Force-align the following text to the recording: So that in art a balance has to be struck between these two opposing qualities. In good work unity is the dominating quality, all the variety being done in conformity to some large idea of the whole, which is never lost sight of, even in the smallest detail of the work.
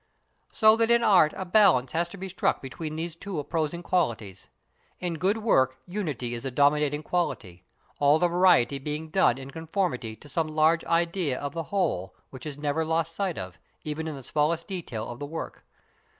So 0.51 0.75
that 0.77 0.89
in 0.89 1.03
art 1.03 1.31
a 1.37 1.45
balance 1.45 1.91
has 1.91 2.09
to 2.09 2.17
be 2.17 2.27
struck 2.27 2.59
between 2.59 2.95
these 2.95 3.13
two 3.15 3.37
opposing 3.37 3.83
qualities. 3.83 4.47
In 4.99 5.13
good 5.19 5.37
work 5.37 5.77
unity 5.85 6.33
is 6.33 6.41
the 6.41 6.49
dominating 6.49 7.03
quality, 7.03 7.65
all 7.99 8.17
the 8.17 8.27
variety 8.27 8.79
being 8.79 9.09
done 9.09 9.37
in 9.37 9.51
conformity 9.51 10.15
to 10.15 10.27
some 10.27 10.47
large 10.47 10.83
idea 10.85 11.39
of 11.39 11.53
the 11.53 11.61
whole, 11.69 12.15
which 12.31 12.47
is 12.47 12.57
never 12.57 12.83
lost 12.83 13.13
sight 13.15 13.37
of, 13.37 13.59
even 13.83 14.07
in 14.07 14.15
the 14.15 14.23
smallest 14.23 14.67
detail 14.67 15.07
of 15.07 15.19
the 15.19 15.27
work. 15.27 15.63